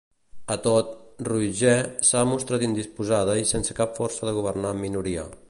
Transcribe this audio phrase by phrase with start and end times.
[0.53, 0.95] A tot,
[1.27, 1.75] Roigè
[2.09, 5.33] s'ha mostrat indisposada i sense cap força de governar amb minoria.